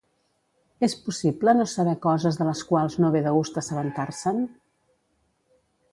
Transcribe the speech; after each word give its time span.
És 0.87 0.95
possible 1.09 1.53
no 1.59 1.67
saber 1.73 1.93
coses 2.07 2.41
de 2.41 2.49
les 2.49 2.65
quals 2.71 2.97
no 3.05 3.11
ve 3.17 3.23
de 3.27 3.35
gust 3.39 3.61
assabentar-se'n? 3.63 4.45